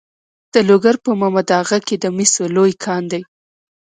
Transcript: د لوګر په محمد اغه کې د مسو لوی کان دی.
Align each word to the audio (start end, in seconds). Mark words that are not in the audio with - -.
د 0.53 0.55
لوګر 0.67 0.95
په 1.03 1.09
محمد 1.19 1.47
اغه 1.61 1.77
کې 1.87 1.95
د 1.99 2.05
مسو 2.15 2.43
لوی 2.55 2.71
کان 2.83 3.03
دی. 3.11 3.21